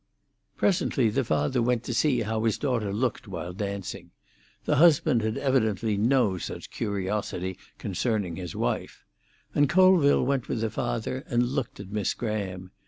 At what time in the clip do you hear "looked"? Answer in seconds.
2.91-3.27, 11.51-11.79